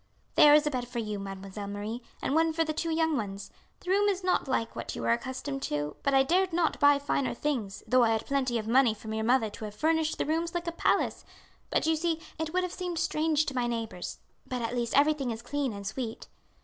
[0.33, 3.51] "There is a bed for you, Mademoiselle Marie, and one for the two young ones.
[3.81, 6.97] The room is not like what you are accustomed to, but I dared not buy
[6.97, 10.25] finer things, though I had plenty of money from your mother to have furnished the
[10.25, 11.23] rooms like a palace;
[11.69, 14.17] but you see it would have seemed strange to my neighbours;
[14.47, 16.27] but, at least, everything is clean and sweet."